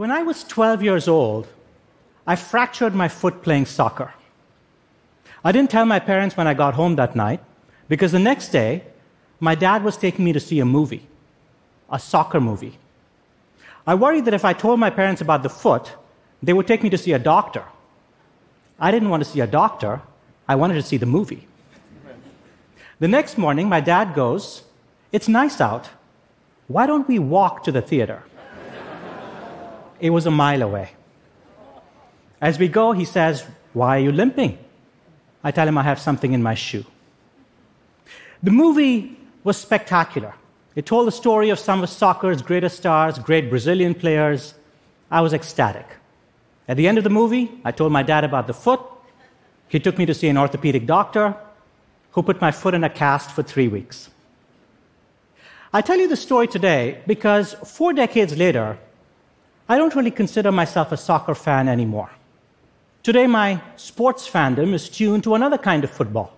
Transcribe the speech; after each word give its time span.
When 0.00 0.10
I 0.10 0.22
was 0.22 0.44
12 0.44 0.82
years 0.82 1.08
old, 1.08 1.46
I 2.26 2.34
fractured 2.34 2.94
my 2.94 3.06
foot 3.06 3.42
playing 3.42 3.66
soccer. 3.66 4.14
I 5.44 5.52
didn't 5.52 5.70
tell 5.70 5.84
my 5.84 5.98
parents 5.98 6.38
when 6.38 6.46
I 6.46 6.54
got 6.54 6.72
home 6.72 6.96
that 6.96 7.14
night 7.14 7.40
because 7.86 8.10
the 8.10 8.18
next 8.18 8.48
day, 8.48 8.84
my 9.40 9.54
dad 9.54 9.84
was 9.84 9.98
taking 9.98 10.24
me 10.24 10.32
to 10.32 10.40
see 10.40 10.58
a 10.58 10.64
movie, 10.64 11.06
a 11.90 11.98
soccer 11.98 12.40
movie. 12.40 12.78
I 13.86 13.94
worried 13.94 14.24
that 14.24 14.32
if 14.32 14.42
I 14.42 14.54
told 14.54 14.80
my 14.80 14.88
parents 14.88 15.20
about 15.20 15.42
the 15.42 15.50
foot, 15.50 15.92
they 16.42 16.54
would 16.54 16.66
take 16.66 16.82
me 16.82 16.88
to 16.88 16.96
see 16.96 17.12
a 17.12 17.18
doctor. 17.18 17.64
I 18.78 18.90
didn't 18.90 19.10
want 19.10 19.22
to 19.22 19.28
see 19.28 19.40
a 19.40 19.46
doctor, 19.46 20.00
I 20.48 20.54
wanted 20.54 20.76
to 20.76 20.82
see 20.82 20.96
the 20.96 21.12
movie. 21.18 21.46
The 23.00 23.08
next 23.08 23.36
morning, 23.36 23.68
my 23.68 23.82
dad 23.82 24.14
goes, 24.14 24.62
It's 25.12 25.28
nice 25.28 25.60
out. 25.60 25.90
Why 26.68 26.86
don't 26.86 27.06
we 27.06 27.18
walk 27.18 27.64
to 27.64 27.70
the 27.70 27.82
theater? 27.82 28.22
It 30.00 30.10
was 30.10 30.26
a 30.26 30.30
mile 30.30 30.62
away. 30.62 30.90
As 32.40 32.58
we 32.58 32.68
go, 32.68 32.92
he 32.92 33.04
says, 33.04 33.44
Why 33.72 33.96
are 33.96 34.00
you 34.00 34.12
limping? 34.12 34.58
I 35.44 35.50
tell 35.50 35.68
him 35.68 35.78
I 35.78 35.82
have 35.82 35.98
something 35.98 36.32
in 36.32 36.42
my 36.42 36.54
shoe. 36.54 36.84
The 38.42 38.50
movie 38.50 39.18
was 39.44 39.56
spectacular. 39.56 40.34
It 40.74 40.86
told 40.86 41.06
the 41.06 41.12
story 41.12 41.50
of 41.50 41.58
some 41.58 41.82
of 41.82 41.88
soccer's 41.88 42.42
greatest 42.42 42.76
stars, 42.76 43.18
great 43.18 43.50
Brazilian 43.50 43.94
players. 43.94 44.54
I 45.10 45.20
was 45.20 45.32
ecstatic. 45.32 45.86
At 46.68 46.76
the 46.76 46.86
end 46.86 46.98
of 46.98 47.04
the 47.04 47.10
movie, 47.10 47.50
I 47.64 47.72
told 47.72 47.92
my 47.92 48.02
dad 48.02 48.24
about 48.24 48.46
the 48.46 48.54
foot. 48.54 48.80
He 49.68 49.80
took 49.80 49.98
me 49.98 50.06
to 50.06 50.14
see 50.14 50.28
an 50.28 50.38
orthopedic 50.38 50.86
doctor 50.86 51.34
who 52.12 52.22
put 52.22 52.40
my 52.40 52.50
foot 52.50 52.74
in 52.74 52.84
a 52.84 52.90
cast 52.90 53.30
for 53.30 53.42
three 53.42 53.68
weeks. 53.68 54.10
I 55.72 55.82
tell 55.82 55.98
you 55.98 56.08
the 56.08 56.16
story 56.16 56.48
today 56.48 57.00
because 57.06 57.54
four 57.54 57.92
decades 57.92 58.36
later, 58.36 58.78
I 59.70 59.78
don't 59.78 59.94
really 59.94 60.10
consider 60.10 60.50
myself 60.50 60.90
a 60.90 60.96
soccer 60.96 61.32
fan 61.32 61.68
anymore. 61.68 62.10
Today, 63.04 63.28
my 63.28 63.62
sports 63.76 64.28
fandom 64.28 64.74
is 64.74 64.88
tuned 64.88 65.22
to 65.22 65.36
another 65.36 65.58
kind 65.58 65.84
of 65.84 65.92
football. 65.92 66.36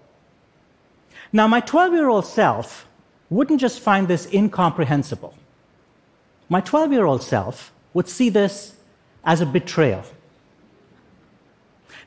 Now, 1.32 1.46
my 1.48 1.60
12 1.60 1.94
year 1.94 2.08
old 2.10 2.26
self 2.26 2.86
wouldn't 3.30 3.58
just 3.58 3.80
find 3.80 4.06
this 4.06 4.30
incomprehensible. 4.34 5.32
My 6.50 6.60
12 6.60 6.92
year 6.92 7.06
old 7.06 7.22
self 7.22 7.72
would 7.94 8.06
see 8.06 8.28
this 8.28 8.74
as 9.24 9.40
a 9.40 9.46
betrayal. 9.46 10.04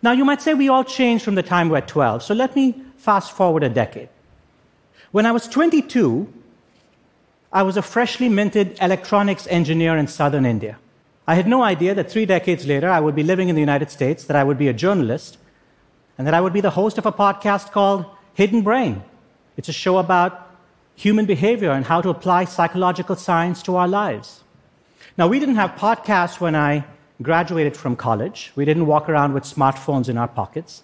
Now, 0.04 0.12
you 0.12 0.26
might 0.26 0.44
say 0.44 0.54
we 0.54 0.70
all 0.70 0.84
changed 0.84 1.26
from 1.26 1.34
the 1.34 1.42
time 1.42 1.70
we're 1.70 1.82
12, 1.82 2.22
so 2.22 2.36
let 2.36 2.56
me 2.56 2.76
fast 2.98 3.32
forward 3.32 3.64
a 3.64 3.70
decade. 3.70 4.10
When 5.12 5.26
I 5.26 5.32
was 5.32 5.48
22, 5.48 6.32
I 7.52 7.64
was 7.64 7.78
a 7.78 7.82
freshly 7.82 8.30
minted 8.30 8.78
electronics 8.80 9.48
engineer 9.48 9.98
in 9.98 10.06
southern 10.06 10.46
India. 10.46 10.78
I 11.28 11.36
had 11.36 11.48
no 11.48 11.64
idea 11.64 11.96
that 11.96 12.12
three 12.12 12.26
decades 12.26 12.68
later 12.68 12.90
I 12.90 13.00
would 13.00 13.16
be 13.16 13.24
living 13.24 13.50
in 13.50 13.56
the 13.56 13.62
United 13.62 13.90
States, 13.90 14.26
that 14.26 14.38
I 14.38 14.44
would 14.44 14.58
be 14.58 14.68
a 14.68 14.74
journalist, 14.74 15.38
and 16.18 16.28
that 16.28 16.34
I 16.34 16.42
would 16.42 16.54
be 16.54 16.62
the 16.62 16.72
host 16.72 16.98
of 16.98 17.06
a 17.06 17.12
podcast 17.12 17.72
called 17.72 18.06
Hidden 18.36 18.62
Brain. 18.62 19.04
It's 19.58 19.70
a 19.70 19.74
show 19.74 19.98
about 19.98 20.52
human 20.96 21.26
behavior 21.26 21.72
and 21.72 21.86
how 21.86 22.02
to 22.02 22.10
apply 22.10 22.46
psychological 22.46 23.16
science 23.16 23.64
to 23.64 23.76
our 23.76 23.88
lives. 23.88 24.44
Now, 25.18 25.28
we 25.28 25.40
didn't 25.40 25.56
have 25.56 25.72
podcasts 25.72 26.40
when 26.40 26.56
I 26.56 26.86
graduated 27.22 27.76
from 27.76 27.96
college. 27.96 28.52
We 28.56 28.66
didn't 28.66 28.86
walk 28.86 29.10
around 29.10 29.34
with 29.34 29.44
smartphones 29.44 30.10
in 30.10 30.18
our 30.18 30.28
pockets. 30.28 30.84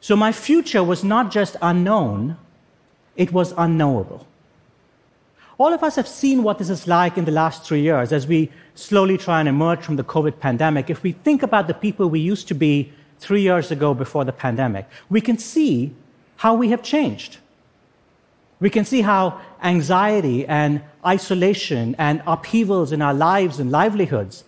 So 0.00 0.16
my 0.16 0.32
future 0.32 0.82
was 0.82 1.02
not 1.02 1.30
just 1.30 1.56
unknown, 1.60 2.36
it 3.16 3.32
was 3.32 3.52
unknowable. 3.56 4.26
All 5.60 5.74
of 5.74 5.82
us 5.82 5.96
have 5.96 6.08
seen 6.08 6.42
what 6.42 6.56
this 6.56 6.70
is 6.70 6.86
like 6.86 7.18
in 7.18 7.26
the 7.26 7.32
last 7.32 7.64
three 7.64 7.82
years 7.82 8.14
as 8.14 8.26
we 8.26 8.50
slowly 8.74 9.18
try 9.18 9.40
and 9.40 9.48
emerge 9.48 9.82
from 9.82 9.96
the 9.96 10.02
COVID 10.02 10.40
pandemic. 10.40 10.88
If 10.88 11.02
we 11.02 11.12
think 11.12 11.42
about 11.42 11.66
the 11.66 11.74
people 11.74 12.08
we 12.08 12.18
used 12.18 12.48
to 12.48 12.54
be 12.54 12.90
three 13.18 13.42
years 13.42 13.70
ago 13.70 13.92
before 13.92 14.24
the 14.24 14.32
pandemic, 14.32 14.88
we 15.10 15.20
can 15.20 15.36
see 15.36 15.94
how 16.36 16.54
we 16.54 16.70
have 16.70 16.82
changed. 16.82 17.36
We 18.58 18.70
can 18.70 18.86
see 18.86 19.02
how 19.02 19.38
anxiety 19.62 20.46
and 20.46 20.80
isolation 21.04 21.94
and 21.98 22.22
upheavals 22.26 22.90
in 22.90 23.02
our 23.02 23.12
lives 23.12 23.60
and 23.60 23.70
livelihoods, 23.70 24.44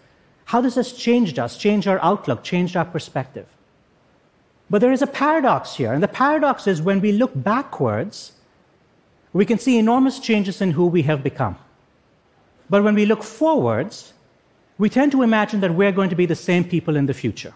how 0.46 0.62
this 0.62 0.76
has 0.76 0.94
changed 0.94 1.38
us, 1.38 1.58
changed 1.58 1.86
our 1.88 2.00
outlook, 2.02 2.42
changed 2.42 2.74
our 2.74 2.86
perspective. 2.86 3.48
But 4.70 4.80
there 4.80 4.92
is 4.92 5.02
a 5.02 5.06
paradox 5.06 5.76
here, 5.76 5.92
and 5.92 6.02
the 6.02 6.08
paradox 6.08 6.66
is 6.66 6.80
when 6.80 7.02
we 7.02 7.12
look 7.12 7.32
backwards, 7.34 8.32
we 9.32 9.46
can 9.46 9.58
see 9.58 9.78
enormous 9.78 10.18
changes 10.18 10.60
in 10.60 10.72
who 10.72 10.86
we 10.86 11.02
have 11.02 11.22
become. 11.22 11.56
But 12.68 12.84
when 12.84 12.94
we 12.94 13.06
look 13.06 13.22
forwards, 13.22 14.12
we 14.78 14.88
tend 14.88 15.12
to 15.12 15.22
imagine 15.22 15.60
that 15.60 15.74
we're 15.74 15.92
going 15.92 16.10
to 16.10 16.16
be 16.16 16.26
the 16.26 16.34
same 16.34 16.64
people 16.64 16.96
in 16.96 17.06
the 17.06 17.14
future. 17.14 17.54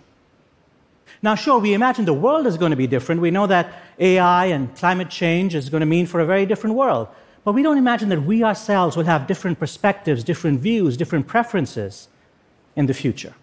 Now, 1.23 1.35
sure, 1.35 1.59
we 1.59 1.75
imagine 1.75 2.05
the 2.05 2.13
world 2.13 2.47
is 2.47 2.57
going 2.59 2.71
to 2.71 2.77
be 2.77 2.87
different. 2.87 3.21
We 3.21 3.31
know 3.31 3.47
that 3.47 3.73
AI 3.99 4.47
and 4.47 4.75
climate 4.77 5.09
change 5.09 5.55
is 5.55 5.71
going 5.71 5.81
to 5.81 5.87
mean 5.87 6.07
for 6.07 6.21
a 6.21 6.27
very 6.27 6.47
different 6.47 6.77
world. 6.77 7.09
But 7.45 7.53
we 7.53 7.63
don't 7.63 7.79
imagine 7.79 8.09
that 8.11 8.23
we 8.23 8.43
ourselves 8.43 8.97
will 8.97 9.05
have 9.05 9.27
different 9.27 9.59
perspectives, 9.59 10.25
different 10.25 10.61
views, 10.61 10.97
different 10.97 11.27
preferences 11.27 12.09
in 12.75 12.87
the 12.87 12.95
future. 12.95 13.35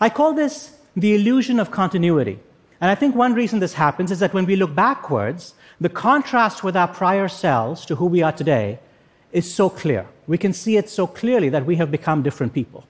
I 0.00 0.08
call 0.08 0.32
this 0.32 0.76
the 0.96 1.14
illusion 1.14 1.60
of 1.60 1.70
continuity. 1.70 2.38
And 2.80 2.90
I 2.90 2.94
think 2.94 3.14
one 3.14 3.34
reason 3.34 3.60
this 3.60 3.74
happens 3.74 4.10
is 4.10 4.18
that 4.20 4.34
when 4.34 4.46
we 4.46 4.56
look 4.56 4.74
backwards, 4.74 5.54
the 5.84 5.90
contrast 5.90 6.64
with 6.64 6.74
our 6.78 6.88
prior 6.88 7.28
selves 7.28 7.84
to 7.84 7.96
who 7.96 8.06
we 8.06 8.22
are 8.22 8.32
today 8.32 8.78
is 9.32 9.52
so 9.52 9.68
clear. 9.68 10.06
We 10.26 10.38
can 10.38 10.54
see 10.54 10.78
it 10.78 10.88
so 10.88 11.06
clearly 11.06 11.50
that 11.50 11.66
we 11.66 11.76
have 11.76 11.90
become 11.90 12.22
different 12.22 12.54
people. 12.54 12.84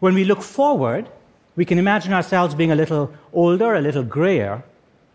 When 0.00 0.12
we 0.12 0.24
look 0.24 0.42
forward, 0.42 1.08
we 1.54 1.64
can 1.64 1.78
imagine 1.78 2.12
ourselves 2.12 2.52
being 2.56 2.72
a 2.72 2.74
little 2.74 3.12
older, 3.32 3.76
a 3.76 3.80
little 3.80 4.02
grayer, 4.02 4.64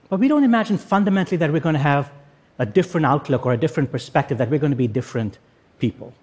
but 0.08 0.22
we 0.22 0.30
don't 0.30 0.46
imagine 0.46 0.78
fundamentally 0.78 1.36
that 1.36 1.52
we're 1.52 1.60
going 1.60 1.76
to 1.76 1.80
have 1.94 2.14
a 2.60 2.66
different 2.66 3.06
outlook 3.06 3.46
or 3.46 3.52
a 3.52 3.58
different 3.58 3.92
perspective, 3.92 4.38
that 4.38 4.50
we're 4.50 4.58
going 4.66 4.72
to 4.72 4.84
be 4.88 4.88
different 4.88 5.38
people. 5.80 6.14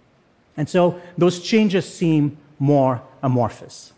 And 0.56 0.70
so 0.70 0.98
those 1.18 1.38
changes 1.38 1.84
seem 1.84 2.38
more 2.58 3.02
amorphous. 3.22 3.92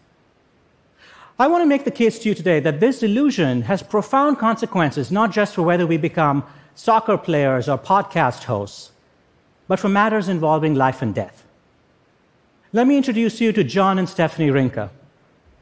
I 1.40 1.46
want 1.46 1.62
to 1.62 1.66
make 1.66 1.84
the 1.84 1.92
case 1.92 2.18
to 2.18 2.28
you 2.28 2.34
today 2.34 2.58
that 2.58 2.80
this 2.80 3.00
illusion 3.00 3.62
has 3.62 3.80
profound 3.80 4.40
consequences, 4.40 5.12
not 5.12 5.30
just 5.30 5.54
for 5.54 5.62
whether 5.62 5.86
we 5.86 5.96
become 5.96 6.42
soccer 6.74 7.16
players 7.16 7.68
or 7.68 7.78
podcast 7.78 8.44
hosts, 8.44 8.90
but 9.68 9.78
for 9.78 9.88
matters 9.88 10.28
involving 10.28 10.74
life 10.74 11.00
and 11.00 11.14
death. 11.14 11.44
Let 12.72 12.88
me 12.88 12.96
introduce 12.96 13.40
you 13.40 13.52
to 13.52 13.62
John 13.62 14.00
and 14.00 14.08
Stephanie 14.08 14.50
Rinka. 14.50 14.90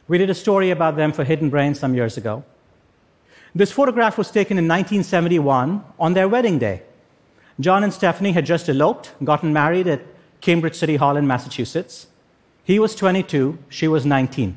We 0.09 0.16
did 0.16 0.31
a 0.31 0.34
story 0.34 0.70
about 0.70 0.97
them 0.97 1.12
for 1.12 1.25
Hidden 1.25 1.50
Brain 1.50 1.75
some 1.75 1.94
years 1.94 2.16
ago. 2.16 2.43
This 3.54 3.70
photograph 3.70 4.16
was 4.16 4.31
taken 4.31 4.56
in 4.56 4.64
1971 4.64 5.84
on 5.98 6.14
their 6.14 6.26
wedding 6.28 6.58
day. 6.58 6.84
John 7.60 7.84
and 7.84 7.93
Stephanie 7.93 8.32
had 8.32 8.47
just 8.47 8.70
eloped, 8.70 9.12
gotten 9.22 9.53
married 9.53 9.88
at 9.88 10.00
Cambridge 10.41 10.75
City 10.75 10.97
Hall 10.97 11.19
in 11.19 11.26
Massachusetts. 11.26 12.06
He 12.64 12.78
was 12.78 12.94
22, 12.94 13.58
she 13.69 13.88
was 13.88 14.06
19. 14.06 14.56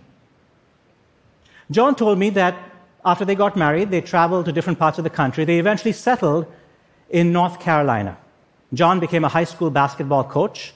John 1.72 1.96
told 1.96 2.18
me 2.18 2.30
that 2.32 2.58
after 3.06 3.26
they 3.26 3.36
got 3.36 3.56
married, 3.56 3.92
they 3.92 4.02
traveled 4.02 4.46
to 4.46 4.52
different 4.52 4.80
parts 4.80 4.98
of 4.98 5.04
the 5.04 5.10
country. 5.10 5.46
They 5.46 5.60
eventually 5.60 5.94
settled 5.94 6.46
in 7.10 7.32
North 7.32 7.60
Carolina. 7.60 8.18
John 8.74 9.00
became 9.00 9.24
a 9.24 9.30
high 9.30 9.46
school 9.46 9.70
basketball 9.70 10.24
coach. 10.24 10.74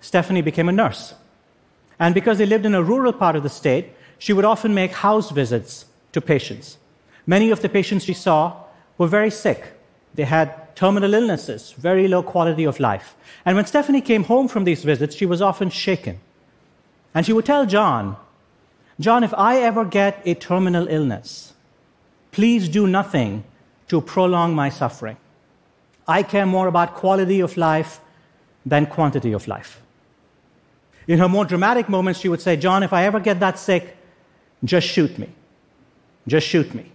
Stephanie 0.00 0.42
became 0.42 0.68
a 0.68 0.72
nurse. 0.72 1.14
And 1.98 2.14
because 2.14 2.38
they 2.38 2.46
lived 2.46 2.64
in 2.64 2.74
a 2.74 2.82
rural 2.82 3.12
part 3.12 3.36
of 3.36 3.42
the 3.42 3.48
state, 3.48 3.92
she 4.18 4.32
would 4.32 4.44
often 4.44 4.74
make 4.74 4.92
house 4.92 5.30
visits 5.30 5.86
to 6.12 6.20
patients. 6.20 6.78
Many 7.26 7.50
of 7.50 7.60
the 7.60 7.68
patients 7.68 8.04
she 8.04 8.14
saw 8.14 8.64
were 8.96 9.06
very 9.06 9.30
sick. 9.30 9.72
They 10.14 10.24
had 10.24 10.74
terminal 10.76 11.14
illnesses, 11.14 11.72
very 11.72 12.08
low 12.08 12.22
quality 12.22 12.64
of 12.64 12.80
life. 12.80 13.14
And 13.44 13.56
when 13.56 13.66
Stephanie 13.66 14.00
came 14.00 14.24
home 14.24 14.48
from 14.48 14.64
these 14.64 14.82
visits, 14.82 15.14
she 15.14 15.26
was 15.26 15.42
often 15.42 15.70
shaken. 15.70 16.20
And 17.14 17.26
she 17.26 17.32
would 17.32 17.44
tell 17.44 17.66
John, 17.66 18.16
John, 19.00 19.24
if 19.24 19.32
I 19.32 19.62
ever 19.62 19.86
get 19.86 20.20
a 20.26 20.34
terminal 20.34 20.86
illness, 20.86 21.54
please 22.32 22.68
do 22.68 22.86
nothing 22.86 23.44
to 23.88 24.02
prolong 24.02 24.54
my 24.54 24.68
suffering. 24.68 25.16
I 26.06 26.22
care 26.22 26.44
more 26.44 26.68
about 26.68 26.94
quality 26.94 27.40
of 27.40 27.56
life 27.56 28.00
than 28.66 28.84
quantity 28.86 29.32
of 29.32 29.48
life. 29.48 29.80
In 31.08 31.18
her 31.18 31.28
more 31.28 31.46
dramatic 31.46 31.88
moments, 31.88 32.20
she 32.20 32.28
would 32.28 32.42
say, 32.42 32.56
John, 32.56 32.82
if 32.82 32.92
I 32.92 33.04
ever 33.04 33.20
get 33.20 33.40
that 33.40 33.58
sick, 33.58 33.96
just 34.62 34.86
shoot 34.86 35.18
me. 35.18 35.30
Just 36.28 36.46
shoot 36.46 36.74
me. 36.74 36.92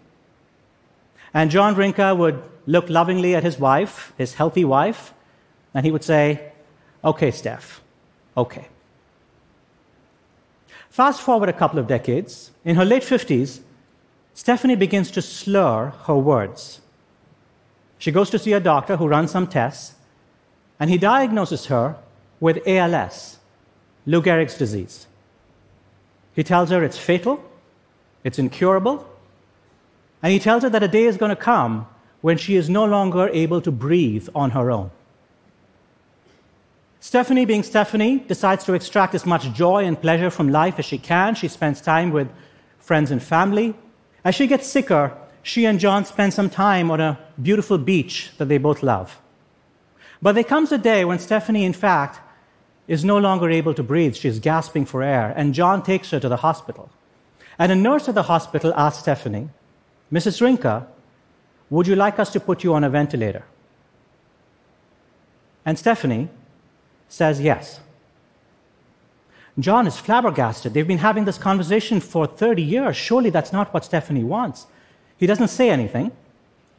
And 1.34 1.50
John 1.50 1.75
Rinka 1.75 2.16
would 2.16 2.42
look 2.68 2.88
lovingly 2.88 3.34
at 3.36 3.44
his 3.44 3.57
wife, 3.57 4.13
his 4.18 4.36
healthy 4.36 4.63
wife, 4.63 5.13
and 5.74 5.86
he 5.86 5.92
would 5.92 6.04
say, 6.04 6.52
Okay, 7.04 7.31
Steph, 7.31 7.81
okay. 8.38 8.68
Fast 10.95 11.21
forward 11.21 11.50
a 11.50 11.59
couple 11.62 11.77
of 11.77 11.88
decades. 11.88 12.51
In 12.63 12.77
her 12.77 12.86
late 12.86 13.03
50s, 13.03 13.59
Stephanie 14.33 14.77
begins 14.77 15.12
to 15.12 15.21
slur 15.21 15.92
her 16.06 16.15
words. 16.15 16.80
She 17.97 18.13
goes 18.13 18.30
to 18.30 18.39
see 18.39 18.53
a 18.53 18.62
doctor 18.62 18.95
who 18.95 19.09
runs 19.09 19.31
some 19.31 19.45
tests, 19.45 19.95
and 20.80 20.89
he 20.89 20.97
diagnoses 20.97 21.65
her 21.65 21.97
with 22.39 22.65
ALS, 22.65 23.39
Lou 24.06 24.21
Gehrig's 24.21 24.57
disease. 24.57 25.07
He 26.33 26.45
tells 26.45 26.69
her 26.69 26.81
it's 26.81 26.97
fatal, 26.97 27.44
it's 28.24 28.39
incurable, 28.39 29.06
and 30.24 30.31
he 30.31 30.39
tells 30.39 30.63
her 30.63 30.69
that 30.69 30.81
a 30.81 30.88
day 30.88 31.03
is 31.03 31.18
going 31.18 31.36
to 31.36 31.36
come 31.36 31.88
when 32.21 32.38
she 32.38 32.56
is 32.56 32.69
no 32.69 32.86
longer 32.86 33.27
able 33.33 33.59
to 33.59 33.69
breathe 33.69 34.30
on 34.33 34.51
her 34.51 34.71
own. 34.71 34.92
Stephanie, 37.06 37.46
being 37.46 37.62
Stephanie, 37.62 38.18
decides 38.18 38.63
to 38.63 38.74
extract 38.74 39.13
as 39.13 39.28
much 39.28 39.54
joy 39.54 39.86
and 39.86 40.02
pleasure 40.02 40.31
from 40.31 40.50
life 40.50 40.80
as 40.80 40.86
she 40.86 40.98
can. 40.98 41.36
She 41.36 41.48
spends 41.48 41.80
time 41.80 42.10
with 42.10 42.28
friends 42.80 43.12
and 43.12 43.22
family. 43.22 43.75
As 44.24 44.34
she 44.34 44.48
gets 44.48 44.66
sicker, 44.66 45.16
she 45.44 45.66
and 45.66 45.80
John 45.80 46.06
spend 46.06 46.34
some 46.34 46.50
time 46.50 46.90
on 46.90 47.00
a 47.00 47.19
beautiful 47.40 47.78
beach 47.78 48.31
that 48.40 48.46
they 48.46 48.57
both 48.57 48.81
love. 48.81 49.22
But 50.19 50.34
there 50.34 50.44
comes 50.44 50.72
a 50.72 50.80
day 50.80 51.06
when 51.06 51.19
Stephanie, 51.19 51.63
in 51.63 51.74
fact, 51.74 52.22
is 52.88 53.06
no 53.06 53.19
longer 53.19 53.52
able 53.52 53.75
to 53.75 53.84
breathe. 53.84 54.16
She's 54.16 54.40
gasping 54.40 54.86
for 54.88 55.04
air, 55.04 55.31
and 55.38 55.54
John 55.54 55.84
takes 55.84 56.10
her 56.10 56.19
to 56.19 56.28
the 56.28 56.38
hospital. 56.38 56.90
And 57.60 57.72
a 57.72 57.75
nurse 57.75 58.10
at 58.10 58.16
the 58.16 58.24
hospital 58.24 58.74
asks 58.75 59.04
Stephanie, 59.04 59.50
Mrs. 60.12 60.42
Rinka, 60.42 60.88
would 61.69 61.86
you 61.86 61.96
like 61.96 62.18
us 62.18 62.31
to 62.31 62.40
put 62.40 62.63
you 62.63 62.74
on 62.74 62.84
a 62.84 62.90
ventilator? 62.90 63.44
And 65.63 65.78
Stephanie 65.78 66.30
says 67.10 67.42
yes. 67.42 67.80
John 69.57 69.88
is 69.88 69.98
flabbergasted. 69.98 70.74
They've 70.74 70.88
been 70.88 70.98
having 70.98 71.25
this 71.25 71.38
conversation 71.38 72.00
for 72.02 72.28
30 72.28 72.62
years. 72.62 72.98
Surely 72.98 73.30
that's 73.30 73.54
not 73.54 73.74
what 73.74 73.86
Stephanie 73.86 74.24
wants. 74.24 74.68
He 75.18 75.25
doesn't 75.28 75.48
say 75.48 75.69
anything. 75.69 76.12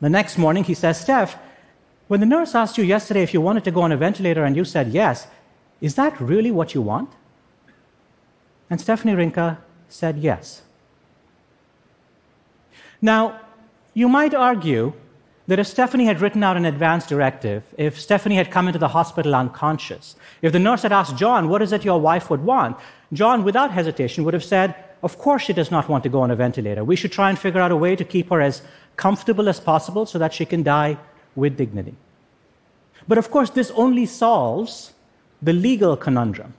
The 0.00 0.10
next 0.10 0.36
morning, 0.36 0.64
he 0.64 0.74
says, 0.74 1.00
Steph, 1.00 1.38
when 2.08 2.20
the 2.20 2.26
nurse 2.26 2.54
asked 2.54 2.76
you 2.76 2.84
yesterday 2.84 3.22
if 3.22 3.32
you 3.32 3.40
wanted 3.40 3.64
to 3.64 3.70
go 3.70 3.80
on 3.80 3.92
a 3.92 3.96
ventilator 3.96 4.44
and 4.44 4.54
you 4.54 4.64
said 4.64 4.88
yes, 4.88 5.26
is 5.80 5.94
that 5.94 6.20
really 6.20 6.50
what 6.50 6.74
you 6.74 6.82
want? 6.82 7.10
And 8.68 8.80
Stephanie 8.80 9.14
Rinka 9.14 9.58
said 9.88 10.18
yes. 10.18 10.62
Now, 13.00 13.40
you 13.94 14.08
might 14.08 14.34
argue 14.34 14.92
that 15.48 15.58
if 15.58 15.66
Stephanie 15.66 16.06
had 16.06 16.20
written 16.20 16.42
out 16.42 16.56
an 16.56 16.64
advance 16.64 17.06
directive, 17.06 17.62
if 17.78 18.00
Stephanie 18.00 18.36
had 18.36 18.50
come 18.50 18.66
into 18.66 18.78
the 18.78 18.88
hospital 18.88 19.34
unconscious, 19.34 20.16
if 20.42 20.52
the 20.52 20.58
nurse 20.58 20.82
had 20.82 20.92
asked 20.92 21.16
John, 21.16 21.48
what 21.48 21.62
is 21.62 21.72
it 21.72 21.84
your 21.84 22.00
wife 22.00 22.30
would 22.30 22.44
want? 22.44 22.76
John, 23.12 23.44
without 23.44 23.70
hesitation, 23.70 24.24
would 24.24 24.34
have 24.34 24.44
said, 24.44 24.74
of 25.02 25.18
course 25.18 25.42
she 25.42 25.52
does 25.52 25.70
not 25.70 25.88
want 25.88 26.02
to 26.02 26.08
go 26.08 26.20
on 26.20 26.30
a 26.30 26.36
ventilator. 26.36 26.82
We 26.82 26.96
should 26.96 27.12
try 27.12 27.30
and 27.30 27.38
figure 27.38 27.60
out 27.60 27.70
a 27.70 27.76
way 27.76 27.94
to 27.94 28.04
keep 28.04 28.30
her 28.30 28.40
as 28.40 28.62
comfortable 28.96 29.48
as 29.48 29.60
possible 29.60 30.04
so 30.06 30.18
that 30.18 30.34
she 30.34 30.44
can 30.44 30.62
die 30.62 30.98
with 31.36 31.56
dignity. 31.56 31.94
But 33.06 33.18
of 33.18 33.30
course, 33.30 33.50
this 33.50 33.70
only 33.72 34.06
solves 34.06 34.94
the 35.40 35.52
legal 35.52 35.96
conundrum. 35.96 36.54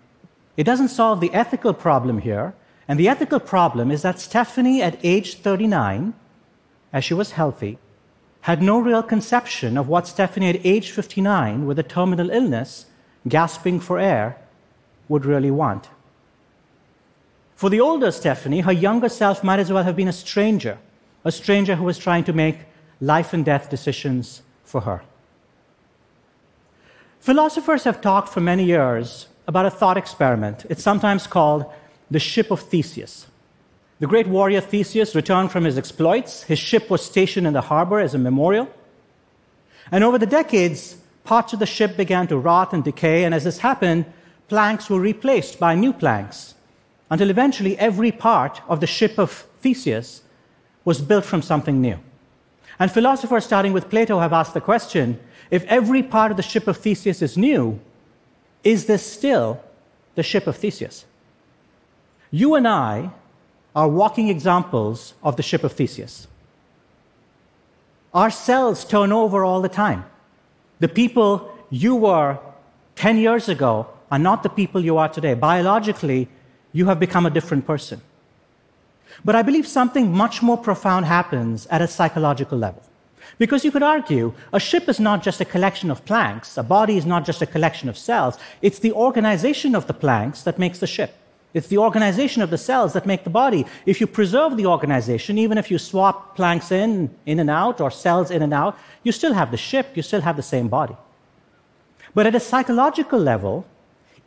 It 0.56 0.64
doesn't 0.64 0.90
solve 0.90 1.20
the 1.20 1.34
ethical 1.34 1.74
problem 1.74 2.20
here. 2.20 2.54
And 2.88 2.98
the 2.98 3.10
ethical 3.10 3.40
problem 3.40 3.92
is 3.92 4.02
that 4.04 4.20
Stephanie, 4.20 4.82
at 4.82 4.98
age 5.04 5.40
39, 5.40 6.14
as 6.94 7.04
she 7.04 7.14
was 7.14 7.32
healthy, 7.32 7.80
had 8.48 8.62
no 8.62 8.80
real 8.80 9.04
conception 9.04 9.78
of 9.78 9.90
what 9.90 10.08
Stephanie 10.08 10.48
at 10.48 10.66
age 10.66 10.92
59, 10.92 11.66
with 11.66 11.78
a 11.78 11.84
terminal 11.84 12.30
illness, 12.30 12.86
gasping 13.28 13.78
for 13.78 14.00
air, 14.00 14.38
would 15.10 15.26
really 15.26 15.52
want. 15.52 15.90
For 17.58 17.70
the 17.70 17.82
older 17.82 18.10
Stephanie, 18.10 18.62
her 18.62 18.72
younger 18.72 19.10
self 19.10 19.44
might 19.44 19.60
as 19.60 19.70
well 19.70 19.84
have 19.84 19.98
been 19.98 20.08
a 20.08 20.14
stranger, 20.14 20.78
a 21.26 21.32
stranger 21.32 21.76
who 21.76 21.84
was 21.84 21.98
trying 21.98 22.24
to 22.24 22.32
make 22.32 22.60
life 23.02 23.34
and 23.34 23.44
death 23.44 23.70
decisions 23.70 24.44
for 24.64 24.80
her. 24.80 25.02
Philosophers 27.20 27.84
have 27.84 28.00
talked 28.00 28.30
for 28.30 28.40
many 28.40 28.64
years 28.64 29.28
about 29.46 29.66
a 29.66 29.70
thought 29.70 29.98
experiment. 29.98 30.66
It's 30.70 30.84
sometimes 30.84 31.28
called 31.28 31.66
the 32.10 32.20
ship 32.20 32.50
of 32.50 32.62
Theseus. 32.62 33.28
The 34.00 34.08
great 34.08 34.28
warrior 34.28 34.62
Theseus 34.62 35.16
returned 35.16 35.52
from 35.52 35.64
his 35.64 35.78
exploits. 35.78 36.44
His 36.44 36.60
ship 36.60 36.90
was 36.90 37.04
stationed 37.04 37.48
in 37.48 37.54
the 37.54 37.62
harbor 37.62 38.00
as 38.00 38.14
a 38.14 38.20
memorial. 38.20 38.70
And 39.92 40.04
over 40.04 40.20
the 40.20 40.28
decades, 40.28 40.98
parts 41.24 41.54
of 41.54 41.60
the 41.60 41.66
ship 41.66 41.98
began 41.98 42.28
to 42.28 42.38
rot 42.38 42.74
and 42.74 42.84
decay, 42.84 43.24
and 43.24 43.34
as 43.34 43.44
this 43.44 43.60
happened, 43.60 44.06
planks 44.48 44.90
were 44.90 45.00
replaced 45.00 45.60
by 45.60 45.76
new 45.76 45.94
planks, 45.94 46.54
until 47.10 47.30
eventually 47.30 47.78
every 47.80 48.12
part 48.12 48.62
of 48.68 48.80
the 48.82 48.88
ship 48.88 49.18
of 49.18 49.32
Theseus 49.62 50.22
was 50.86 51.02
built 51.02 51.26
from 51.26 51.42
something 51.42 51.82
new. 51.82 52.00
And 52.80 52.92
philosophers, 52.92 53.46
starting 53.46 53.74
with 53.74 53.90
Plato, 53.90 54.20
have 54.20 54.34
asked 54.34 54.54
the 54.54 54.62
question 54.62 55.20
if 55.50 55.64
every 55.66 56.04
part 56.04 56.32
of 56.32 56.38
the 56.38 56.44
ship 56.44 56.68
of 56.68 56.78
Theseus 56.78 57.22
is 57.22 57.38
new, 57.38 57.80
is 58.64 58.86
this 58.86 59.06
still 59.06 59.62
the 60.16 60.24
ship 60.24 60.46
of 60.48 60.58
Theseus? 60.58 61.06
You 62.30 62.56
and 62.56 62.68
I 62.68 63.12
are 63.78 63.88
walking 63.88 64.28
examples 64.28 65.14
of 65.22 65.36
the 65.36 65.44
ship 65.44 65.64
of 65.64 65.72
Theseus. 65.72 66.28
Our 68.12 68.32
cells 68.32 68.84
turn 68.84 69.12
over 69.12 69.46
all 69.46 69.62
the 69.62 69.70
time. 69.70 70.04
The 70.80 70.88
people 70.88 71.56
you 71.70 71.96
were 71.96 72.40
10 72.96 73.20
years 73.20 73.48
ago 73.48 73.86
are 74.10 74.18
not 74.18 74.42
the 74.42 74.50
people 74.50 74.84
you 74.84 74.98
are 74.98 75.08
today. 75.08 75.36
Biologically, 75.36 76.28
you 76.74 76.88
have 76.88 77.00
become 77.00 77.28
a 77.28 77.30
different 77.30 77.68
person. 77.68 78.02
But 79.24 79.36
I 79.36 79.44
believe 79.44 79.68
something 79.68 80.12
much 80.12 80.42
more 80.42 80.58
profound 80.58 81.06
happens 81.06 81.68
at 81.68 81.80
a 81.80 81.88
psychological 81.88 82.58
level. 82.58 82.82
Because 83.38 83.64
you 83.64 83.72
could 83.72 83.84
argue 83.84 84.34
a 84.52 84.60
ship 84.60 84.90
is 84.90 85.00
not 85.00 85.22
just 85.22 85.40
a 85.40 85.46
collection 85.46 85.92
of 85.92 86.04
planks, 86.04 86.58
a 86.58 86.64
body 86.64 86.98
is 86.98 87.06
not 87.06 87.28
just 87.28 87.44
a 87.44 87.46
collection 87.54 87.90
of 87.90 87.98
cells, 87.98 88.40
it's 88.64 88.80
the 88.80 88.94
organization 88.94 89.76
of 89.76 89.86
the 89.86 89.94
planks 89.94 90.42
that 90.42 90.58
makes 90.58 90.80
the 90.80 90.88
ship. 90.88 91.14
It's 91.58 91.70
the 91.70 91.80
organization 91.80 92.44
of 92.44 92.52
the 92.52 92.58
cells 92.58 92.94
that 92.94 93.08
make 93.08 93.24
the 93.24 93.32
body. 93.32 93.66
If 93.88 94.00
you 94.00 94.06
preserve 94.06 94.58
the 94.58 94.68
organization, 94.68 95.40
even 95.40 95.58
if 95.58 95.72
you 95.72 95.80
swap 95.80 96.36
planks 96.36 96.72
in, 96.72 97.10
in 97.26 97.40
and 97.40 97.50
out, 97.50 97.82
or 97.82 97.90
cells 97.90 98.30
in 98.30 98.44
and 98.44 98.54
out, 98.54 98.78
you 99.02 99.12
still 99.12 99.34
have 99.34 99.50
the 99.50 99.58
ship, 99.58 99.88
you 99.96 100.04
still 100.04 100.22
have 100.22 100.36
the 100.36 100.44
same 100.44 100.68
body. 100.68 100.96
But 102.14 102.28
at 102.28 102.36
a 102.36 102.40
psychological 102.40 103.20
level, 103.20 103.66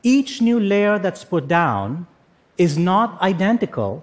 each 0.02 0.42
new 0.42 0.58
layer 0.58 0.98
that's 0.98 1.22
put 1.22 1.46
down 1.46 2.08
is 2.58 2.76
not 2.76 3.22
identical 3.22 4.02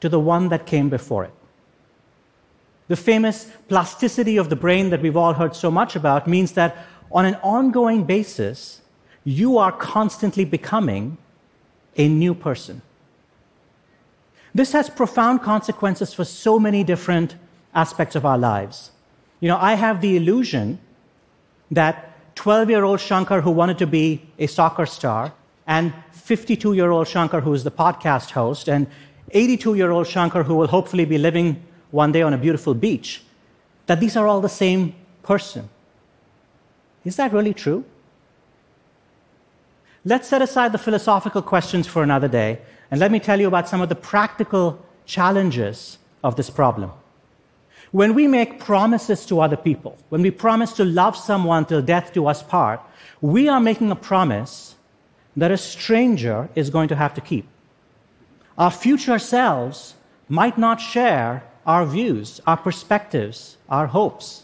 to 0.00 0.08
the 0.08 0.18
one 0.18 0.48
that 0.48 0.64
came 0.64 0.88
before 0.88 1.24
it. 1.24 1.34
The 2.88 2.96
famous 2.96 3.52
plasticity 3.68 4.38
of 4.38 4.48
the 4.48 4.56
brain 4.56 4.88
that 4.88 5.02
we've 5.02 5.16
all 5.16 5.34
heard 5.34 5.54
so 5.54 5.70
much 5.70 5.94
about 5.94 6.26
means 6.26 6.52
that 6.52 6.86
on 7.10 7.26
an 7.26 7.34
ongoing 7.42 8.04
basis, 8.04 8.80
you 9.24 9.58
are 9.58 9.72
constantly 9.72 10.46
becoming 10.46 11.18
a 11.96 12.08
new 12.08 12.34
person. 12.34 12.82
This 14.54 14.72
has 14.72 14.90
profound 14.90 15.42
consequences 15.42 16.12
for 16.12 16.24
so 16.24 16.58
many 16.58 16.84
different 16.84 17.36
aspects 17.74 18.14
of 18.14 18.26
our 18.26 18.38
lives. 18.38 18.90
You 19.40 19.48
know, 19.48 19.58
I 19.58 19.74
have 19.74 20.00
the 20.00 20.16
illusion 20.16 20.78
that 21.70 22.12
12 22.36 22.70
year 22.70 22.84
old 22.84 23.00
Shankar 23.00 23.40
who 23.40 23.50
wanted 23.50 23.78
to 23.78 23.86
be 23.86 24.22
a 24.38 24.46
soccer 24.46 24.86
star, 24.86 25.32
and 25.66 25.92
52 26.12 26.74
year 26.74 26.90
old 26.90 27.08
Shankar 27.08 27.40
who 27.40 27.54
is 27.54 27.64
the 27.64 27.70
podcast 27.70 28.30
host, 28.30 28.68
and 28.68 28.86
82 29.30 29.74
year 29.74 29.90
old 29.90 30.06
Shankar 30.06 30.42
who 30.42 30.54
will 30.54 30.66
hopefully 30.66 31.04
be 31.04 31.18
living 31.18 31.62
one 31.90 32.12
day 32.12 32.22
on 32.22 32.32
a 32.32 32.38
beautiful 32.38 32.74
beach, 32.74 33.22
that 33.86 34.00
these 34.00 34.16
are 34.16 34.26
all 34.26 34.40
the 34.40 34.48
same 34.48 34.94
person. 35.22 35.68
Is 37.04 37.16
that 37.16 37.32
really 37.32 37.54
true? 37.54 37.84
Let's 40.04 40.28
set 40.28 40.42
aside 40.42 40.72
the 40.72 40.78
philosophical 40.78 41.42
questions 41.42 41.86
for 41.86 42.02
another 42.02 42.26
day, 42.26 42.58
and 42.90 42.98
let 42.98 43.12
me 43.12 43.20
tell 43.20 43.40
you 43.40 43.46
about 43.46 43.68
some 43.68 43.80
of 43.80 43.88
the 43.88 43.94
practical 43.94 44.84
challenges 45.06 45.98
of 46.24 46.34
this 46.34 46.50
problem. 46.50 46.90
When 47.92 48.14
we 48.14 48.26
make 48.26 48.58
promises 48.58 49.24
to 49.26 49.40
other 49.40 49.56
people, 49.56 49.96
when 50.08 50.22
we 50.22 50.32
promise 50.32 50.72
to 50.72 50.84
love 50.84 51.16
someone 51.16 51.66
till 51.66 51.82
death 51.82 52.12
do 52.12 52.26
us 52.26 52.42
part, 52.42 52.80
we 53.20 53.48
are 53.48 53.60
making 53.60 53.92
a 53.92 53.96
promise 53.96 54.74
that 55.36 55.52
a 55.52 55.56
stranger 55.56 56.48
is 56.56 56.68
going 56.68 56.88
to 56.88 56.96
have 56.96 57.14
to 57.14 57.20
keep. 57.20 57.46
Our 58.58 58.70
future 58.70 59.18
selves 59.18 59.94
might 60.28 60.58
not 60.58 60.80
share 60.80 61.44
our 61.64 61.86
views, 61.86 62.40
our 62.46 62.56
perspectives, 62.56 63.56
our 63.68 63.86
hopes. 63.86 64.41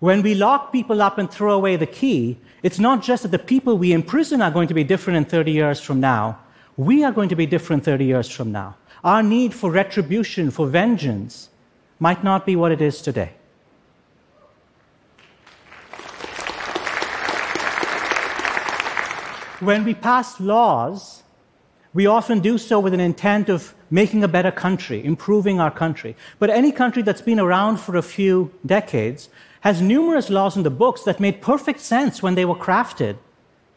When 0.00 0.22
we 0.22 0.34
lock 0.34 0.72
people 0.72 1.02
up 1.02 1.18
and 1.18 1.30
throw 1.30 1.52
away 1.52 1.76
the 1.76 1.86
key, 1.86 2.38
it's 2.62 2.78
not 2.78 3.02
just 3.02 3.22
that 3.22 3.32
the 3.32 3.38
people 3.38 3.76
we 3.76 3.92
imprison 3.92 4.40
are 4.40 4.50
going 4.50 4.66
to 4.68 4.74
be 4.74 4.82
different 4.82 5.18
in 5.18 5.24
30 5.26 5.52
years 5.52 5.78
from 5.78 6.00
now. 6.00 6.38
We 6.78 7.04
are 7.04 7.12
going 7.12 7.28
to 7.28 7.36
be 7.36 7.44
different 7.44 7.84
30 7.84 8.06
years 8.06 8.30
from 8.30 8.50
now. 8.50 8.76
Our 9.04 9.22
need 9.22 9.52
for 9.52 9.70
retribution, 9.70 10.50
for 10.50 10.66
vengeance, 10.66 11.50
might 11.98 12.24
not 12.24 12.46
be 12.46 12.56
what 12.56 12.72
it 12.72 12.80
is 12.80 13.02
today. 13.02 13.32
When 19.60 19.84
we 19.84 19.92
pass 19.92 20.40
laws, 20.40 21.22
we 21.92 22.06
often 22.06 22.40
do 22.40 22.56
so 22.56 22.80
with 22.80 22.94
an 22.94 23.00
intent 23.00 23.50
of 23.50 23.74
making 23.90 24.24
a 24.24 24.28
better 24.28 24.50
country, 24.50 25.04
improving 25.04 25.60
our 25.60 25.70
country. 25.70 26.16
But 26.38 26.48
any 26.48 26.72
country 26.72 27.02
that's 27.02 27.20
been 27.20 27.38
around 27.38 27.78
for 27.78 27.96
a 27.96 28.02
few 28.02 28.50
decades 28.64 29.28
has 29.60 29.82
numerous 29.82 30.30
laws 30.30 30.56
in 30.56 30.62
the 30.62 30.70
books 30.70 31.02
that 31.02 31.20
made 31.20 31.42
perfect 31.42 31.80
sense 31.80 32.22
when 32.22 32.34
they 32.34 32.44
were 32.44 32.54
crafted. 32.54 33.16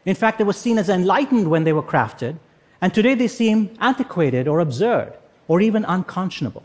In 0.04 0.14
fact, 0.14 0.38
they 0.38 0.44
were 0.44 0.52
seen 0.52 0.78
as 0.78 0.88
enlightened 0.88 1.48
when 1.48 1.64
they 1.64 1.72
were 1.72 1.82
crafted, 1.82 2.38
And 2.80 2.92
today 2.92 3.14
they 3.14 3.28
seem 3.28 3.74
antiquated 3.80 4.46
or 4.46 4.60
absurd 4.60 5.14
or 5.48 5.62
even 5.62 5.86
unconscionable. 5.86 6.62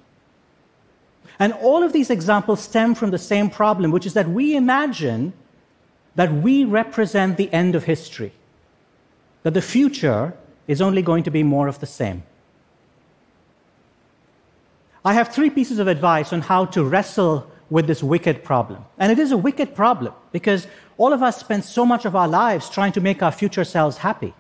And 1.40 1.54
all 1.54 1.82
of 1.82 1.94
these 1.94 2.10
examples 2.10 2.60
stem 2.60 2.94
from 2.94 3.12
the 3.12 3.18
same 3.18 3.50
problem, 3.50 3.92
which 3.92 4.06
is 4.06 4.14
that 4.16 4.28
we 4.28 4.56
imagine 4.56 5.32
that 6.16 6.34
we 6.34 6.66
represent 6.66 7.38
the 7.38 7.52
end 7.54 7.76
of 7.76 7.86
history, 7.86 8.34
that 9.44 9.54
the 9.54 9.62
future 9.62 10.34
is 10.68 10.82
only 10.82 11.02
going 11.02 11.24
to 11.24 11.32
be 11.32 11.44
more 11.44 11.70
of 11.70 11.80
the 11.80 11.86
same. 11.86 12.24
I 15.06 15.14
have 15.14 15.30
three 15.30 15.50
pieces 15.50 15.80
of 15.80 15.88
advice 15.88 16.34
on 16.34 16.42
how 16.42 16.66
to 16.66 16.84
wrestle 16.84 17.50
with 17.70 17.88
this 17.88 18.02
wicked 18.02 18.44
problem. 18.44 18.84
And 18.98 19.12
it 19.12 19.20
is 19.20 19.32
a 19.32 19.38
wicked 19.38 19.76
problem 19.76 20.14
because 20.32 20.68
all 20.98 21.14
of 21.14 21.22
us 21.22 21.40
spend 21.40 21.64
so 21.64 21.86
much 21.86 22.06
of 22.06 22.16
our 22.16 22.28
lives 22.28 22.70
trying 22.70 22.92
to 22.94 23.02
make 23.02 23.22
our 23.22 23.32
future 23.32 23.64
selves 23.64 23.98
happy. 23.98 24.34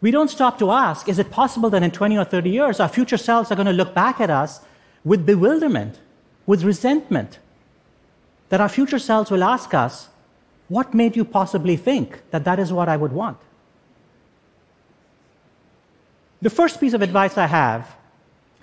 We 0.00 0.10
don't 0.10 0.30
stop 0.30 0.58
to 0.60 0.70
ask 0.70 1.08
is 1.08 1.18
it 1.18 1.30
possible 1.30 1.68
that 1.70 1.82
in 1.82 1.90
20 1.90 2.16
or 2.16 2.24
30 2.24 2.50
years 2.50 2.80
our 2.80 2.88
future 2.88 3.18
selves 3.18 3.50
are 3.50 3.54
going 3.54 3.66
to 3.66 3.72
look 3.72 3.94
back 3.94 4.20
at 4.20 4.30
us 4.30 4.60
with 5.04 5.26
bewilderment, 5.26 6.00
with 6.46 6.64
resentment? 6.64 7.38
That 8.48 8.60
our 8.60 8.68
future 8.68 8.98
selves 8.98 9.30
will 9.30 9.44
ask 9.44 9.74
us, 9.74 10.08
What 10.68 10.94
made 10.94 11.16
you 11.16 11.24
possibly 11.24 11.76
think 11.76 12.22
that 12.30 12.44
that 12.44 12.58
is 12.58 12.72
what 12.72 12.88
I 12.88 12.96
would 12.96 13.12
want? 13.12 13.38
The 16.42 16.50
first 16.50 16.80
piece 16.80 16.94
of 16.94 17.02
advice 17.02 17.36
I 17.36 17.46
have 17.46 17.94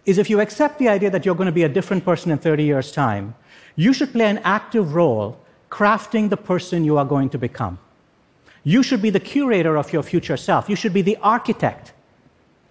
is 0.08 0.18
if 0.18 0.30
you 0.30 0.40
accept 0.40 0.80
the 0.80 0.88
idea 0.88 1.12
that 1.12 1.26
you're 1.26 1.36
going 1.36 1.54
to 1.54 1.60
be 1.62 1.64
a 1.64 1.70
different 1.70 2.04
person 2.06 2.32
in 2.32 2.38
30 2.38 2.64
years' 2.64 2.92
time, 2.94 3.36
you 3.76 3.92
should 3.92 4.12
play 4.14 4.26
an 4.26 4.40
active 4.40 4.96
role 4.96 5.38
crafting 5.70 6.30
the 6.30 6.38
person 6.38 6.86
you 6.86 6.98
are 6.98 7.06
going 7.06 7.30
to 7.30 7.38
become. 7.38 7.78
You 8.64 8.82
should 8.84 9.02
be 9.02 9.10
the 9.10 9.20
curator 9.20 9.76
of 9.76 9.92
your 9.92 10.04
future 10.04 10.38
self. 10.38 10.70
You 10.70 10.78
should 10.78 10.94
be 10.94 11.02
the 11.02 11.18
architect 11.18 11.92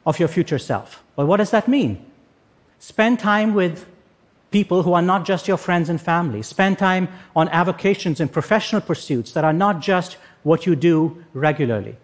of 0.07 0.19
your 0.19 0.29
future 0.29 0.59
self. 0.59 1.05
Well, 1.15 1.27
what 1.27 1.37
does 1.37 1.51
that 1.51 1.69
mean? 1.69 2.05
Spend 2.79 3.19
time 3.19 3.53
with 3.53 3.85
people 4.51 4.83
who 4.83 4.95
are 4.95 5.03
not 5.03 5.27
just 5.27 5.47
your 5.47 5.59
friends 5.59 5.91
and 5.91 6.01
family. 6.01 6.43
Spend 6.43 6.79
time 6.79 7.09
on 7.35 7.51
avocations 7.51 8.19
and 8.19 8.33
professional 8.33 8.81
pursuits 8.81 9.33
that 9.33 9.45
are 9.45 9.53
not 9.53 9.81
just 9.81 10.17
what 10.43 10.65
you 10.65 10.75
do 10.75 11.23
regularly. 11.35 11.97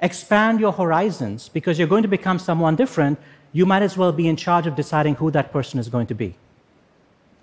Expand 0.00 0.58
your 0.58 0.72
horizons 0.72 1.48
because 1.48 1.78
you're 1.78 1.88
going 1.88 2.02
to 2.02 2.08
become 2.08 2.40
someone 2.40 2.74
different 2.74 3.18
you 3.54 3.64
might 3.64 3.82
as 3.82 3.96
well 3.96 4.10
be 4.12 4.26
in 4.26 4.36
charge 4.36 4.66
of 4.66 4.74
deciding 4.74 5.14
who 5.14 5.30
that 5.30 5.52
person 5.52 5.78
is 5.78 5.88
going 5.88 6.08
to 6.08 6.14
be. 6.14 6.34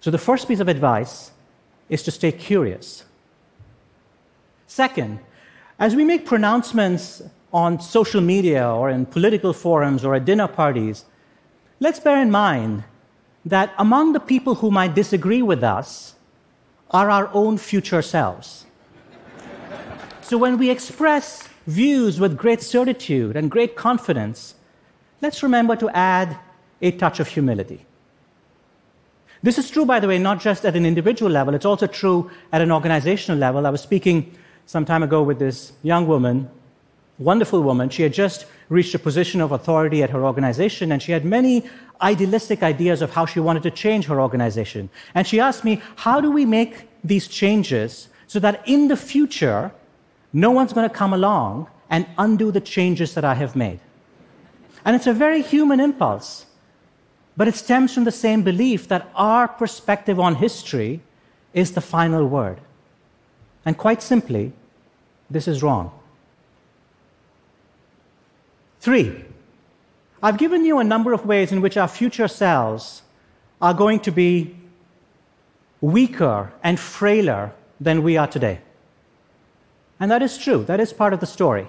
So, 0.01 0.11
the 0.11 0.17
first 0.17 0.47
piece 0.47 0.59
of 0.59 0.67
advice 0.67 1.31
is 1.89 2.03
to 2.03 2.11
stay 2.11 2.31
curious. 2.33 3.05
Second, 4.67 5.19
as 5.79 5.95
we 5.95 6.03
make 6.03 6.25
pronouncements 6.25 7.21
on 7.53 7.79
social 7.79 8.21
media 8.21 8.67
or 8.69 8.89
in 8.89 9.05
political 9.05 9.53
forums 9.53 10.03
or 10.03 10.13
at 10.13 10.25
dinner 10.25 10.47
parties, 10.47 11.05
let's 11.79 11.99
bear 11.99 12.21
in 12.21 12.29
mind 12.29 12.83
that 13.45 13.73
among 13.77 14.11
the 14.11 14.19
people 14.19 14.55
who 14.55 14.69
might 14.69 14.93
disagree 14.93 15.41
with 15.41 15.63
us 15.63 16.15
are 16.91 17.09
our 17.09 17.29
own 17.33 17.57
future 17.57 18.01
selves. 18.01 18.65
so 20.21 20.37
when 20.37 20.57
we 20.57 20.69
express 20.69 21.47
views 21.67 22.19
with 22.19 22.37
great 22.37 22.61
certitude 22.61 23.37
and 23.37 23.49
great 23.49 23.75
confidence, 23.75 24.55
let's 25.21 25.43
remember 25.43 25.75
to 25.75 25.89
add 25.89 26.37
a 26.81 26.91
touch 26.91 27.19
of 27.19 27.27
humility. 27.27 27.85
This 29.43 29.57
is 29.57 29.69
true, 29.71 29.85
by 29.85 29.99
the 29.99 30.07
way, 30.07 30.19
not 30.19 30.39
just 30.39 30.65
at 30.65 30.75
an 30.75 30.85
individual 30.85 31.31
level, 31.31 31.55
it's 31.55 31.65
also 31.65 31.87
true 31.87 32.29
at 32.51 32.61
an 32.61 32.71
organizational 32.71 33.39
level. 33.39 33.65
I 33.65 33.69
was 33.71 33.81
speaking 33.81 34.35
some 34.67 34.85
time 34.85 35.03
ago 35.03 35.23
with 35.23 35.39
this 35.39 35.73
young 35.81 36.07
woman, 36.07 36.49
wonderful 37.17 37.61
woman. 37.61 37.89
She 37.89 38.03
had 38.03 38.13
just 38.13 38.45
reached 38.69 38.93
a 38.93 38.99
position 38.99 39.41
of 39.41 39.51
authority 39.51 40.03
at 40.03 40.11
her 40.11 40.23
organization, 40.23 40.91
and 40.91 41.01
she 41.01 41.11
had 41.11 41.25
many 41.25 41.63
idealistic 42.01 42.61
ideas 42.63 43.01
of 43.01 43.11
how 43.11 43.25
she 43.25 43.39
wanted 43.39 43.63
to 43.63 43.71
change 43.71 44.05
her 44.05 44.21
organization. 44.21 44.89
And 45.15 45.25
she 45.25 45.39
asked 45.39 45.63
me, 45.63 45.81
How 45.97 46.21
do 46.21 46.31
we 46.31 46.45
make 46.45 46.87
these 47.03 47.27
changes 47.27 48.09
so 48.27 48.39
that 48.39 48.61
in 48.67 48.87
the 48.87 48.97
future, 48.97 49.71
no 50.33 50.51
one's 50.51 50.71
going 50.71 50.87
to 50.87 50.95
come 50.95 51.13
along 51.13 51.67
and 51.89 52.07
undo 52.17 52.51
the 52.51 52.61
changes 52.61 53.13
that 53.15 53.25
I 53.25 53.33
have 53.33 53.55
made? 53.55 53.79
And 54.83 54.95
it's 54.95 55.07
a 55.07 55.13
very 55.13 55.41
human 55.41 55.79
impulse. 55.79 56.45
But 57.37 57.47
it 57.47 57.55
stems 57.55 57.93
from 57.93 58.03
the 58.03 58.11
same 58.11 58.43
belief 58.43 58.87
that 58.87 59.09
our 59.15 59.47
perspective 59.47 60.19
on 60.19 60.35
history 60.35 61.01
is 61.53 61.71
the 61.71 61.81
final 61.81 62.27
word. 62.27 62.59
And 63.65 63.77
quite 63.77 64.01
simply, 64.01 64.53
this 65.29 65.47
is 65.47 65.63
wrong. 65.63 65.91
Three, 68.79 69.25
I've 70.23 70.37
given 70.37 70.65
you 70.65 70.79
a 70.79 70.83
number 70.83 71.13
of 71.13 71.25
ways 71.25 71.51
in 71.51 71.61
which 71.61 71.77
our 71.77 71.87
future 71.87 72.27
selves 72.27 73.03
are 73.61 73.73
going 73.73 73.99
to 74.01 74.11
be 74.11 74.55
weaker 75.79 76.51
and 76.63 76.79
frailer 76.79 77.53
than 77.79 78.03
we 78.03 78.17
are 78.17 78.27
today. 78.27 78.59
And 79.99 80.09
that 80.09 80.21
is 80.21 80.37
true, 80.37 80.63
that 80.65 80.79
is 80.79 80.93
part 80.93 81.13
of 81.13 81.19
the 81.19 81.25
story. 81.27 81.67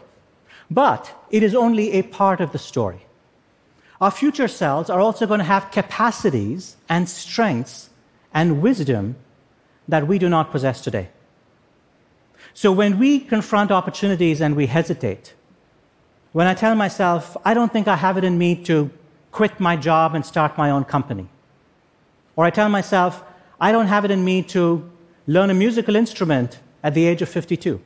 But 0.72 1.12
it 1.30 1.42
is 1.42 1.54
only 1.54 1.92
a 1.92 2.02
part 2.02 2.40
of 2.40 2.52
the 2.52 2.58
story. 2.58 3.04
Our 4.00 4.10
future 4.10 4.48
selves 4.48 4.88
are 4.88 5.00
also 5.00 5.26
going 5.26 5.38
to 5.38 5.44
have 5.44 5.70
capacities 5.70 6.76
and 6.88 7.08
strengths 7.08 7.90
and 8.32 8.62
wisdom 8.62 9.16
that 9.86 10.06
we 10.06 10.18
do 10.18 10.28
not 10.30 10.50
possess 10.50 10.80
today. 10.80 11.08
So 12.54 12.72
when 12.72 12.98
we 12.98 13.20
confront 13.20 13.70
opportunities 13.70 14.40
and 14.40 14.56
we 14.56 14.66
hesitate, 14.66 15.34
when 16.32 16.46
I 16.46 16.54
tell 16.54 16.74
myself, 16.74 17.36
I 17.44 17.52
don't 17.52 17.70
think 17.72 17.86
I 17.86 17.96
have 17.96 18.16
it 18.16 18.24
in 18.24 18.38
me 18.38 18.56
to 18.64 18.90
quit 19.30 19.60
my 19.60 19.76
job 19.76 20.14
and 20.14 20.24
start 20.24 20.56
my 20.56 20.70
own 20.70 20.84
company, 20.84 21.28
or 22.34 22.46
I 22.46 22.50
tell 22.50 22.70
myself, 22.70 23.22
I 23.60 23.72
don't 23.72 23.88
have 23.88 24.06
it 24.06 24.10
in 24.10 24.24
me 24.24 24.42
to 24.54 24.90
learn 25.26 25.50
a 25.50 25.54
musical 25.54 25.96
instrument 25.96 26.60
at 26.82 26.94
the 26.94 27.04
age 27.04 27.20
of 27.20 27.28
52, 27.28 27.80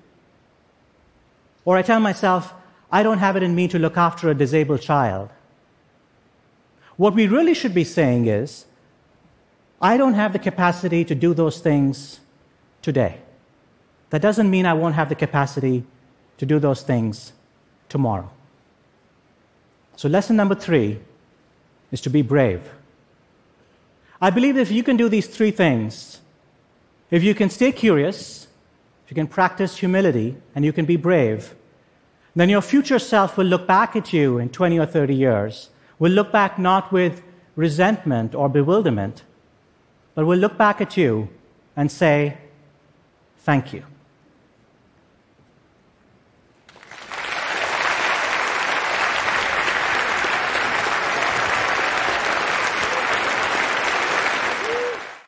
or 1.64 1.76
I 1.76 1.82
tell 1.82 2.00
myself, 2.00 2.54
I 2.90 3.02
don't 3.02 3.18
have 3.18 3.36
it 3.36 3.42
in 3.42 3.54
me 3.54 3.68
to 3.68 3.78
look 3.78 3.96
after 3.96 4.30
a 4.30 4.34
disabled 4.34 4.80
child. 4.80 5.30
What 6.96 7.14
we 7.14 7.26
really 7.26 7.54
should 7.54 7.74
be 7.74 7.84
saying 7.84 8.26
is, 8.26 8.64
I 9.80 9.96
don't 9.96 10.14
have 10.14 10.32
the 10.32 10.38
capacity 10.38 11.04
to 11.04 11.14
do 11.14 11.34
those 11.34 11.60
things 11.60 12.20
today. 12.80 13.18
That 14.10 14.22
doesn't 14.22 14.50
mean 14.50 14.64
I 14.64 14.72
won't 14.72 14.94
have 14.94 15.08
the 15.08 15.14
capacity 15.14 15.84
to 16.38 16.46
do 16.46 16.58
those 16.58 16.82
things 16.82 17.32
tomorrow. 17.88 18.30
So, 19.96 20.08
lesson 20.08 20.36
number 20.36 20.54
three 20.54 21.00
is 21.90 22.00
to 22.02 22.10
be 22.10 22.22
brave. 22.22 22.70
I 24.20 24.30
believe 24.30 24.56
if 24.56 24.70
you 24.70 24.82
can 24.82 24.96
do 24.96 25.08
these 25.08 25.26
three 25.26 25.50
things, 25.50 26.20
if 27.10 27.22
you 27.22 27.34
can 27.34 27.50
stay 27.50 27.72
curious, 27.72 28.46
if 29.04 29.10
you 29.10 29.14
can 29.14 29.26
practice 29.26 29.76
humility, 29.76 30.36
and 30.54 30.64
you 30.64 30.72
can 30.72 30.84
be 30.84 30.96
brave, 30.96 31.54
then 32.40 32.48
your 32.50 32.60
future 32.60 32.98
self 32.98 33.36
will 33.36 33.46
look 33.46 33.66
back 33.66 33.96
at 33.96 34.12
you 34.12 34.38
in 34.38 34.50
20 34.50 34.78
or 34.78 34.86
30 34.86 35.14
years, 35.14 35.70
will 35.98 36.12
look 36.12 36.30
back 36.30 36.58
not 36.58 36.92
with 36.92 37.22
resentment 37.56 38.34
or 38.34 38.48
bewilderment, 38.48 39.22
but 40.14 40.26
will 40.26 40.38
look 40.38 40.58
back 40.58 40.80
at 40.80 40.96
you 40.96 41.28
and 41.74 41.90
say, 41.90 42.36
Thank 43.38 43.72
you. 43.72 43.84